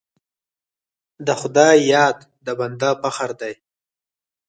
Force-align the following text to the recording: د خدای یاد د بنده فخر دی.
د 1.25 1.27
خدای 1.41 1.77
یاد 1.93 2.17
د 2.45 2.47
بنده 2.59 2.89
فخر 3.01 3.29
دی. 3.41 3.53